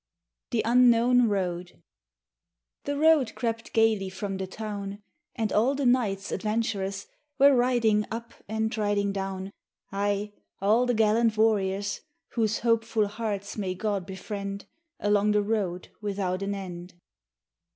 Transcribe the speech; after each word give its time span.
THE 0.49 0.65
UNKNOWN 0.65 1.29
ROAD 1.29 1.83
THE 2.85 2.97
road 2.97 3.35
crept 3.35 3.71
gaily 3.71 4.09
from 4.09 4.37
the 4.37 4.47
town, 4.47 5.03
And 5.35 5.53
all 5.53 5.75
the 5.75 5.85
knights 5.85 6.31
adventurous 6.31 7.05
Were 7.37 7.53
riding 7.55 8.07
up 8.09 8.33
and 8.49 8.75
riding 8.75 9.11
down, 9.13 9.51
Aye, 9.91 10.33
all 10.59 10.87
the 10.87 10.95
gallant 10.95 11.37
warriors, 11.37 12.01
Whose 12.29 12.61
hopeful 12.61 13.07
hearts 13.09 13.59
may 13.59 13.75
God 13.75 14.07
befriend, 14.07 14.65
Along 14.99 15.33
the 15.33 15.43
road 15.43 15.89
without 16.01 16.41
an 16.41 16.55
end. 16.55 16.95